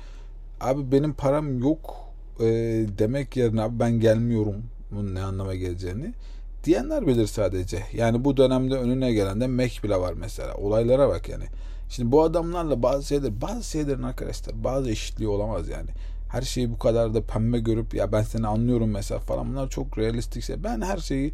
[0.61, 2.12] Abi benim param yok
[2.43, 2.49] e,
[2.99, 6.15] demek yerine abi ben gelmiyorum bunun ne anlama geleceğini
[6.65, 7.83] diyenler bilir sadece.
[7.93, 10.55] Yani bu dönemde önüne gelen de Mac bile var mesela.
[10.55, 11.45] Olaylara bak yani.
[11.89, 15.91] Şimdi bu adamlarla bazı şeyler, bazı şeylerin arkadaşlar bazı eşitliği olamaz yani.
[16.31, 19.99] Her şeyi bu kadar da pembe görüp ya ben seni anlıyorum mesela falan bunlar çok
[19.99, 20.65] realistik şey.
[20.65, 21.33] Ben her şeyi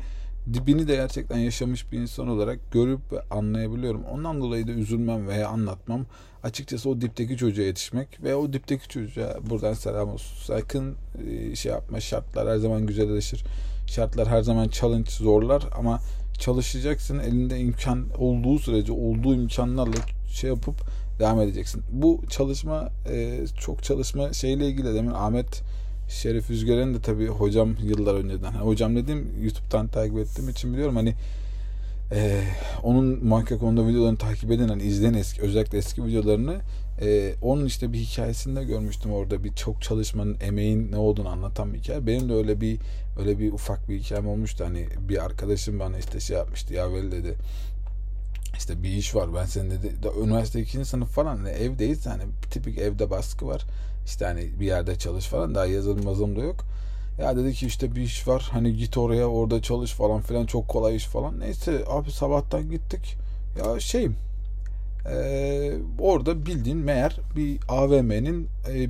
[0.55, 4.05] dibini de gerçekten yaşamış bir insan olarak görüp anlayabiliyorum.
[4.05, 6.07] Ondan dolayı da üzülmem veya anlatmam.
[6.43, 10.37] Açıkçası o dipteki çocuğa yetişmek ve o dipteki çocuğa buradan selam olsun.
[10.45, 10.97] Sakın
[11.29, 13.45] e, şey yapma şartlar her zaman güzelleşir.
[13.87, 16.01] Şartlar her zaman challenge zorlar ama
[16.39, 19.97] çalışacaksın elinde imkan olduğu sürece olduğu imkanlarla
[20.29, 20.75] şey yapıp
[21.19, 21.83] devam edeceksin.
[21.93, 25.63] Bu çalışma e, çok çalışma şeyle ilgili demin Ahmet
[26.09, 28.53] Şerif Üzgeren'in de tabii hocam yıllar önceden.
[28.53, 30.97] Yani hocam dediğim YouTube'dan takip ettiğim için biliyorum.
[30.97, 31.15] Hani
[32.13, 32.41] e,
[32.83, 36.61] onun muhakkak onda videolarını takip edin hani izleyin eski özellikle eski videolarını
[37.01, 39.45] e, onun işte bir hikayesinde görmüştüm orada.
[39.45, 42.07] Bir çok çalışmanın emeğin ne olduğunu anlatan bir hikaye.
[42.07, 42.79] Benim de öyle bir
[43.19, 44.65] öyle bir ufak bir hikayem olmuştu.
[44.65, 47.35] Hani bir arkadaşım bana işte şey yapmıştı ya böyle dedi.
[48.57, 49.93] İşte bir iş var ben senin dedi.
[50.25, 53.65] Üniversite ikinci sınıf falan hani evdeyiz hani tipik evde baskı var
[54.09, 56.57] işte hani bir yerde çalış falan daha yazılım yazılım da yok
[57.21, 60.69] ya dedi ki işte bir iş var hani git oraya orada çalış falan filan çok
[60.69, 63.17] kolay iş falan neyse abi sabahtan gittik
[63.59, 64.09] ya şey
[65.11, 68.89] ee, orada bildiğin meğer bir AVM'nin e,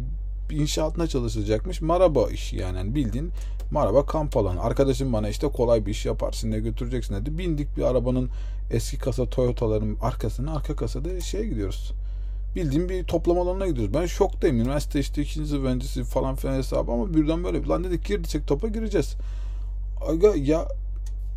[0.51, 2.77] inşaatına çalışacakmış maraba işi yani.
[2.77, 3.33] yani bildiğin
[3.71, 4.63] maraba kamp alanı.
[4.63, 7.39] Arkadaşım bana işte kolay bir iş yaparsın ne götüreceksin dedi.
[7.39, 8.31] Bindik bir arabanın
[8.71, 11.93] eski kasa Toyota'ların arkasına arka kasada şeye gidiyoruz.
[12.57, 13.95] Bildiğim bir toplama alanına gidiyoruz.
[13.95, 14.61] Ben şoktayım.
[14.61, 19.15] Üniversite işte ikinci öğrencisi falan filan hesabı ama birden böyle lan dedik girdicek topa gireceğiz.
[20.09, 20.69] Aga ya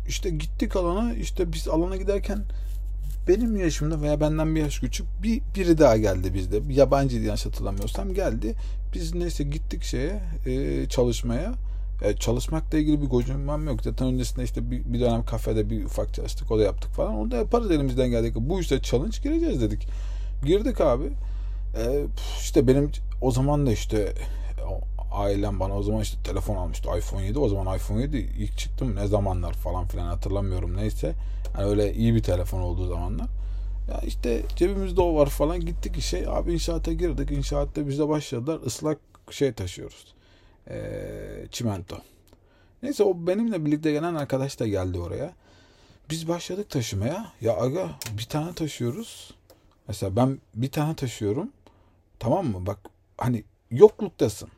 [0.08, 2.44] işte gittik alana işte biz alana giderken
[3.28, 6.68] benim yaşımda veya benden bir yaş küçük bir biri daha geldi bizde.
[6.68, 8.54] Bir yabancı yanlış hatırlamıyorsam geldi.
[8.94, 11.54] Biz neyse gittik şeye e, çalışmaya.
[12.02, 13.82] E, çalışmakla ilgili bir gocunmam yok.
[13.82, 16.50] Zaten öncesinde işte bir, bir dönem kafede bir ufak çalıştık.
[16.50, 17.14] O da yaptık falan.
[17.14, 18.34] Onu da yaparız elimizden geldik.
[18.36, 19.88] Bu işte challenge gireceğiz dedik.
[20.44, 21.04] Girdik abi.
[21.76, 22.04] E,
[22.40, 24.14] işte benim o zaman da işte
[25.12, 28.96] ailem bana o zaman işte telefon almıştı iPhone 7 o zaman iPhone 7 ilk çıktım.
[28.96, 31.14] Ne zamanlar falan filan hatırlamıyorum neyse.
[31.54, 33.26] Yani öyle iyi bir telefon olduğu zamanlar.
[33.90, 36.30] Ya işte cebimizde o var falan gittik işe.
[36.30, 37.30] Abi inşaata girdik.
[37.30, 38.60] İnşaatta bize başladılar.
[38.66, 38.98] Islak
[39.30, 40.14] şey taşıyoruz.
[40.70, 41.96] Ee, çimento.
[42.82, 45.32] Neyse o benimle birlikte gelen arkadaş da geldi oraya.
[46.10, 47.32] Biz başladık taşımaya.
[47.40, 49.34] Ya aga bir tane taşıyoruz
[49.88, 51.50] mesela ben bir tane taşıyorum
[52.18, 52.78] tamam mı bak
[53.18, 54.48] hani yokluktasın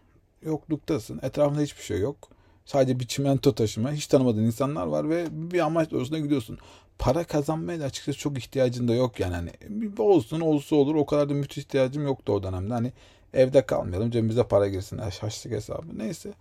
[0.45, 1.21] yokluktasın.
[1.23, 2.29] Etrafında hiçbir şey yok.
[2.65, 3.93] Sadece bir çimento taşıma.
[3.93, 6.59] Hiç tanımadığın insanlar var ve bir amaç doğrusunda gidiyorsun.
[6.99, 9.35] Para kazanmaya da açıkçası çok ihtiyacın da yok yani.
[9.35, 9.53] Hani
[9.99, 10.95] olsun olsa olur.
[10.95, 12.75] O kadar da müthiş ihtiyacım yoktu o dönemde.
[12.75, 12.93] Hani
[13.35, 14.11] evde kalmayalım.
[14.11, 14.99] Cebimize para girsin.
[14.99, 15.99] Haçlık hesabı.
[15.99, 16.33] Neyse.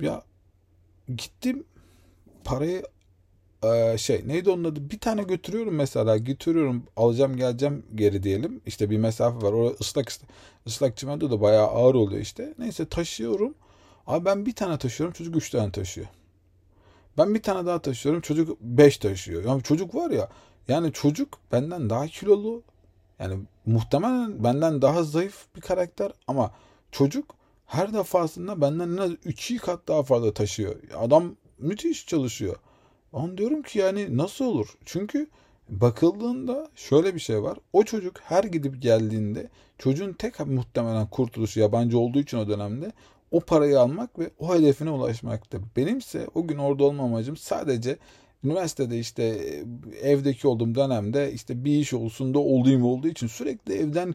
[0.00, 0.22] Ya
[1.16, 1.64] gittim
[2.44, 2.82] parayı
[3.74, 4.90] ee, şey neydi onun adı?
[4.90, 8.60] Bir tane götürüyorum mesela götürüyorum alacağım geleceğim geri diyelim.
[8.66, 10.12] İşte bir mesafe var orada ıslak
[10.66, 12.54] ıslak çimento da bayağı ağır oluyor işte.
[12.58, 13.54] Neyse taşıyorum.
[14.06, 16.06] Abi ben bir tane taşıyorum çocuk üç tane taşıyor.
[17.18, 19.44] Ben bir tane daha taşıyorum çocuk beş taşıyor.
[19.44, 20.28] Yani çocuk var ya
[20.68, 22.62] yani çocuk benden daha kilolu.
[23.18, 26.50] Yani muhtemelen benden daha zayıf bir karakter ama
[26.92, 27.34] çocuk
[27.66, 30.76] her defasında benden en az 3 kat daha fazla taşıyor.
[30.96, 32.56] Adam müthiş çalışıyor.
[33.16, 34.78] An diyorum ki yani nasıl olur?
[34.84, 35.26] Çünkü
[35.68, 37.58] bakıldığında şöyle bir şey var.
[37.72, 39.48] O çocuk her gidip geldiğinde
[39.78, 42.92] çocuğun tek muhtemelen kurtuluşu yabancı olduğu için o dönemde
[43.30, 45.60] o parayı almak ve o hedefine ulaşmaktı.
[45.76, 47.96] Benimse o gün orada olma amacım sadece
[48.44, 49.22] üniversitede işte
[50.02, 54.14] evdeki olduğum dönemde işte bir iş olsun da olayım olduğu için sürekli evden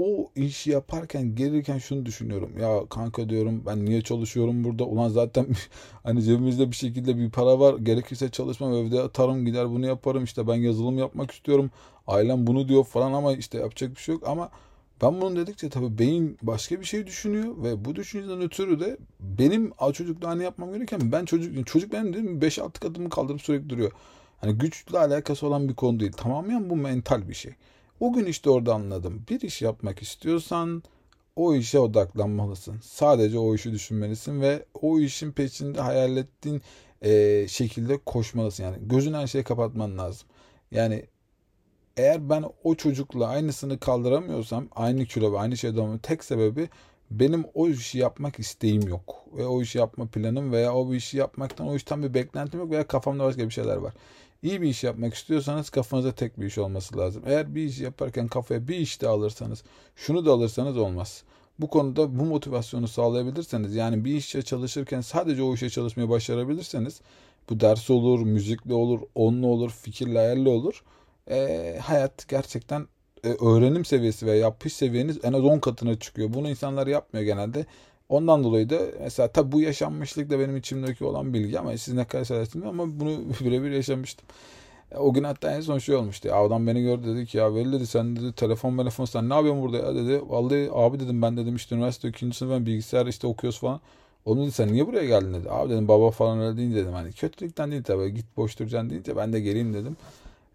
[0.00, 2.58] o işi yaparken gelirken şunu düşünüyorum.
[2.60, 4.84] Ya kanka diyorum ben niye çalışıyorum burada?
[4.84, 5.46] Ulan zaten
[6.02, 7.78] hani cebimizde bir şekilde bir para var.
[7.78, 10.24] Gerekirse çalışmam evde atarım gider bunu yaparım.
[10.24, 11.70] İşte ben yazılım yapmak istiyorum.
[12.06, 14.28] Ailem bunu diyor falan ama işte yapacak bir şey yok.
[14.28, 14.50] Ama
[15.02, 19.72] ben bunu dedikçe tabii beyin başka bir şey düşünüyor ve bu düşünceden ötürü de benim
[19.92, 23.92] çocukla hani yapmam gereken ben çocuk çocuk benim dedim 5-6 kadımı kaldırıp sürekli duruyor.
[24.38, 26.12] Hani güçle alakası olan bir konu değil.
[26.12, 27.52] Tamamen bu mental bir şey.
[28.00, 29.22] O gün işte orada anladım.
[29.30, 30.82] Bir iş yapmak istiyorsan
[31.36, 32.80] o işe odaklanmalısın.
[32.82, 36.62] Sadece o işi düşünmelisin ve o işin peşinde hayal ettiğin
[37.02, 38.64] e, şekilde koşmalısın.
[38.64, 40.28] Yani gözün her şeyi kapatman lazım.
[40.70, 41.06] Yani
[41.96, 46.68] eğer ben o çocukla aynısını kaldıramıyorsam aynı kilo ve aynı şeyde olmamın tek sebebi
[47.10, 49.24] benim o işi yapmak isteğim yok.
[49.36, 52.86] Ve o işi yapma planım veya o işi yapmaktan o işten bir beklentim yok veya
[52.86, 53.94] kafamda başka bir şeyler var.
[54.42, 57.22] İyi bir iş yapmak istiyorsanız kafanıza tek bir iş olması lazım.
[57.26, 59.62] Eğer bir iş yaparken kafaya bir iş de alırsanız,
[59.96, 61.22] şunu da alırsanız olmaz.
[61.58, 67.00] Bu konuda bu motivasyonu sağlayabilirseniz, yani bir işe çalışırken sadece o işe çalışmayı başarabilirseniz,
[67.50, 70.84] bu ders olur, müzikle olur, onunla olur, fikirle hayalli olur.
[71.30, 72.86] E, hayat gerçekten
[73.24, 76.32] e, öğrenim seviyesi ve yapış seviyeniz en az 10 katına çıkıyor.
[76.32, 77.66] Bunu insanlar yapmıyor genelde.
[78.10, 82.04] Ondan dolayı da mesela tabi bu yaşanmışlık da benim içimdeki olan bilgi ama siz ne
[82.04, 84.26] kadar söylersiniz ama bunu birebir yaşamıştım.
[84.92, 86.28] E, o gün hatta en son şey olmuştu.
[86.28, 89.34] Ya adam beni gördü dedi ki ya Veli dedi sen dedi telefon telefon sen ne
[89.34, 90.22] yapıyorsun burada ya dedi.
[90.28, 93.80] Vallahi abi dedim ben dedim işte üniversite ikinci sınıf ben bilgisayar işte okuyoruz falan.
[94.24, 95.50] Onu dedi sen niye buraya geldin dedi.
[95.50, 99.16] Abi dedim baba falan öyle deyince dedim hani kötülükten değil tabii git boş duracaksın deyince
[99.16, 99.96] ben de geleyim dedim.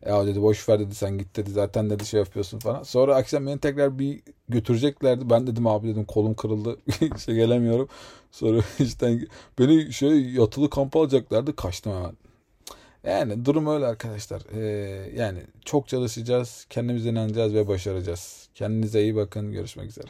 [0.05, 2.83] Ya dedi boş ver dedi sen git dedi zaten dedi şey yapıyorsun falan.
[2.83, 5.29] Sonra akşam beni tekrar bir götüreceklerdi.
[5.29, 6.77] Ben dedim abi dedim kolum kırıldı.
[7.15, 7.87] işte gelemiyorum.
[8.31, 9.19] Sonra işte
[9.59, 11.55] beni şey yatılı kampa alacaklardı.
[11.55, 12.17] Kaçtım hemen.
[13.03, 14.41] Yani durum öyle arkadaşlar.
[14.53, 16.65] Ee, yani çok çalışacağız.
[16.69, 18.49] Kendimize inanacağız ve başaracağız.
[18.55, 19.51] Kendinize iyi bakın.
[19.51, 20.07] Görüşmek üzere.